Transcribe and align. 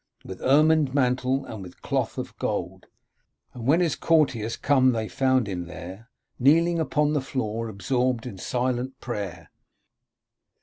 With 0.25 0.41
ermined 0.41 0.95
mantle, 0.95 1.45
and 1.45 1.61
with 1.61 1.83
cloth 1.83 2.17
of 2.17 2.35
gold; 2.39 2.87
And 3.53 3.67
when 3.67 3.81
his 3.81 3.95
courtiers 3.95 4.57
can>e 4.57 4.91
they 4.93 5.07
found 5.07 5.45
him 5.47 5.65
there. 5.65 6.09
Kneeling 6.39 6.79
upon 6.79 7.13
the 7.13 7.21
floor, 7.21 7.69
absorbed 7.69 8.25
in 8.25 8.39
silent 8.39 8.99
prayer. 8.99 9.51